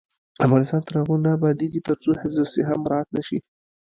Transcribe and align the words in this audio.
افغانستان 0.45 0.81
تر 0.87 0.93
هغو 1.01 1.15
نه 1.25 1.29
ابادیږي، 1.37 1.79
ترڅو 1.87 2.09
حفظ 2.21 2.37
الصحه 2.43 2.73
مراعت 2.83 3.07
نشي. 3.17 3.39